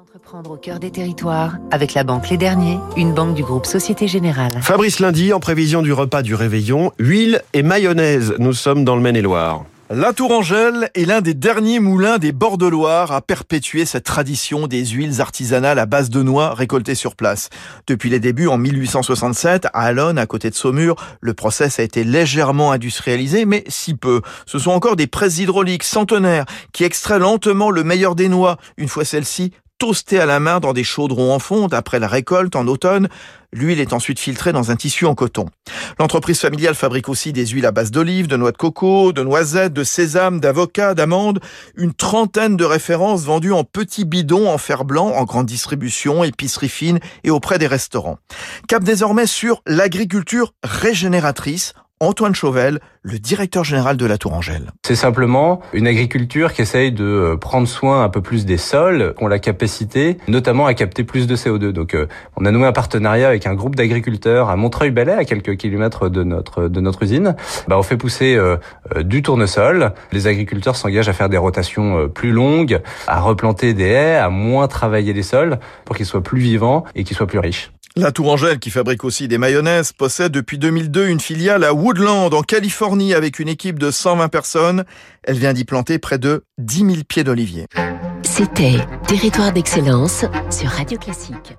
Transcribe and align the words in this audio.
d'entreprendre 0.00 0.52
au 0.52 0.56
cœur 0.56 0.80
des 0.80 0.90
territoires 0.90 1.58
avec 1.70 1.92
la 1.92 2.04
banque 2.04 2.30
Les 2.30 2.38
Derniers, 2.38 2.78
une 2.96 3.12
banque 3.12 3.34
du 3.34 3.42
groupe 3.42 3.66
Société 3.66 4.08
Générale. 4.08 4.52
Fabrice 4.62 4.98
Lundi, 4.98 5.34
en 5.34 5.40
prévision 5.40 5.82
du 5.82 5.92
repas 5.92 6.22
du 6.22 6.34
réveillon, 6.34 6.90
huile 6.98 7.42
et 7.52 7.62
mayonnaise. 7.62 8.34
Nous 8.38 8.54
sommes 8.54 8.86
dans 8.86 8.96
le 8.96 9.02
Maine-et-Loire. 9.02 9.66
La 9.92 10.12
Tourangelle 10.12 10.88
est 10.94 11.04
l'un 11.04 11.20
des 11.20 11.34
derniers 11.34 11.80
moulins 11.80 12.18
des 12.18 12.30
bords 12.30 12.58
de 12.58 12.66
Loire 12.66 13.10
à 13.10 13.20
perpétuer 13.20 13.84
cette 13.84 14.04
tradition 14.04 14.68
des 14.68 14.86
huiles 14.86 15.20
artisanales 15.20 15.80
à 15.80 15.84
base 15.86 16.10
de 16.10 16.22
noix 16.22 16.54
récoltées 16.54 16.94
sur 16.94 17.16
place. 17.16 17.50
Depuis 17.88 18.08
les 18.08 18.20
débuts 18.20 18.46
en 18.46 18.56
1867, 18.56 19.66
à 19.66 19.80
Alonne, 19.80 20.16
à 20.16 20.26
côté 20.26 20.48
de 20.48 20.54
Saumur, 20.54 20.94
le 21.20 21.34
process 21.34 21.80
a 21.80 21.82
été 21.82 22.04
légèrement 22.04 22.70
industrialisé, 22.70 23.46
mais 23.46 23.64
si 23.66 23.94
peu. 23.94 24.22
Ce 24.46 24.60
sont 24.60 24.70
encore 24.70 24.94
des 24.94 25.08
presses 25.08 25.38
hydrauliques 25.38 25.82
centenaires 25.82 26.44
qui 26.72 26.84
extraient 26.84 27.18
lentement 27.18 27.72
le 27.72 27.82
meilleur 27.82 28.14
des 28.14 28.28
noix, 28.28 28.58
une 28.76 28.88
fois 28.88 29.04
celles-ci 29.04 29.50
toastées 29.80 30.20
à 30.20 30.26
la 30.26 30.40
main 30.40 30.60
dans 30.60 30.74
des 30.74 30.84
chaudrons 30.84 31.34
en 31.34 31.38
fonte 31.38 31.72
après 31.72 31.98
la 31.98 32.06
récolte 32.06 32.54
en 32.54 32.68
automne. 32.68 33.08
L'huile 33.52 33.80
est 33.80 33.94
ensuite 33.94 34.20
filtrée 34.20 34.52
dans 34.52 34.70
un 34.70 34.76
tissu 34.76 35.06
en 35.06 35.14
coton. 35.14 35.46
L'entreprise 35.98 36.38
familiale 36.38 36.74
fabrique 36.74 37.08
aussi 37.08 37.32
des 37.32 37.46
huiles 37.46 37.64
à 37.64 37.72
base 37.72 37.90
d'olive, 37.90 38.28
de 38.28 38.36
noix 38.36 38.52
de 38.52 38.58
coco, 38.58 39.12
de 39.12 39.24
noisettes, 39.24 39.72
de 39.72 39.82
sésame, 39.82 40.38
d'avocat, 40.38 40.94
d'amandes. 40.94 41.40
Une 41.76 41.94
trentaine 41.94 42.56
de 42.56 42.64
références 42.64 43.24
vendues 43.24 43.54
en 43.54 43.64
petits 43.64 44.04
bidons 44.04 44.48
en 44.48 44.58
fer 44.58 44.84
blanc, 44.84 45.08
en 45.08 45.24
grande 45.24 45.46
distribution, 45.46 46.22
épicerie 46.24 46.68
fine 46.68 47.00
et 47.24 47.30
auprès 47.30 47.58
des 47.58 47.66
restaurants. 47.66 48.18
Cap 48.68 48.84
désormais 48.84 49.26
sur 49.26 49.62
l'agriculture 49.66 50.52
régénératrice 50.62 51.72
Antoine 52.02 52.34
Chauvel, 52.34 52.80
le 53.02 53.18
directeur 53.18 53.62
général 53.62 53.98
de 53.98 54.06
la 54.06 54.16
Tourangelle. 54.16 54.70
C'est 54.86 54.96
simplement 54.96 55.60
une 55.74 55.86
agriculture 55.86 56.54
qui 56.54 56.62
essaye 56.62 56.92
de 56.92 57.04
euh, 57.04 57.36
prendre 57.36 57.68
soin 57.68 58.02
un 58.02 58.08
peu 58.08 58.22
plus 58.22 58.46
des 58.46 58.56
sols, 58.56 59.12
qui 59.18 59.22
ont 59.22 59.28
la 59.28 59.38
capacité 59.38 60.16
notamment 60.26 60.64
à 60.64 60.72
capter 60.72 61.04
plus 61.04 61.26
de 61.26 61.36
CO2. 61.36 61.72
Donc 61.72 61.94
euh, 61.94 62.06
on 62.38 62.46
a 62.46 62.52
noué 62.52 62.66
un 62.66 62.72
partenariat 62.72 63.28
avec 63.28 63.46
un 63.46 63.52
groupe 63.52 63.76
d'agriculteurs 63.76 64.48
à 64.48 64.56
Montreuil-Bellay, 64.56 65.12
à 65.12 65.26
quelques 65.26 65.58
kilomètres 65.58 66.08
de 66.08 66.22
notre 66.22 66.68
de 66.68 66.80
notre 66.80 67.02
usine. 67.02 67.36
Bah, 67.68 67.76
on 67.78 67.82
fait 67.82 67.98
pousser 67.98 68.34
euh, 68.34 68.56
du 69.02 69.20
tournesol. 69.20 69.92
Les 70.10 70.26
agriculteurs 70.26 70.76
s'engagent 70.76 71.10
à 71.10 71.12
faire 71.12 71.28
des 71.28 71.36
rotations 71.36 72.08
plus 72.08 72.32
longues, 72.32 72.80
à 73.08 73.20
replanter 73.20 73.74
des 73.74 73.88
haies, 73.88 74.16
à 74.16 74.30
moins 74.30 74.68
travailler 74.68 75.12
les 75.12 75.22
sols 75.22 75.58
pour 75.84 75.96
qu'ils 75.96 76.06
soient 76.06 76.22
plus 76.22 76.40
vivants 76.40 76.84
et 76.94 77.04
qu'ils 77.04 77.14
soient 77.14 77.26
plus 77.26 77.40
riches. 77.40 77.72
La 77.96 78.12
Tourangelle, 78.12 78.60
qui 78.60 78.70
fabrique 78.70 79.02
aussi 79.02 79.26
des 79.26 79.36
mayonnaises, 79.36 79.92
possède 79.92 80.30
depuis 80.30 80.58
2002 80.58 81.08
une 81.08 81.18
filiale 81.18 81.64
à 81.64 81.74
Woodland, 81.74 82.32
en 82.32 82.42
Californie, 82.42 83.14
avec 83.14 83.40
une 83.40 83.48
équipe 83.48 83.80
de 83.80 83.90
120 83.90 84.28
personnes. 84.28 84.84
Elle 85.24 85.38
vient 85.38 85.52
d'y 85.52 85.64
planter 85.64 85.98
près 85.98 86.18
de 86.18 86.44
10 86.58 86.78
000 86.78 86.90
pieds 87.08 87.24
d'olivier. 87.24 87.66
C'était 88.22 88.76
Territoire 89.08 89.52
d'excellence 89.52 90.24
sur 90.50 90.68
Radio 90.68 90.98
Classique. 90.98 91.56